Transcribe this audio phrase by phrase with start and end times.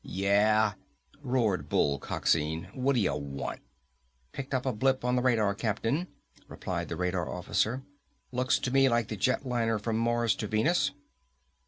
[0.03, 0.73] "Yeah?"
[1.21, 2.69] roared Bull Coxine.
[2.75, 3.61] "Whaddya want?"
[4.31, 6.07] "Picked up a blip on the radar, Captain,"
[6.47, 7.83] replied the radar officer.
[8.31, 10.89] "Looks to me like the jet liner from Mars to Venus."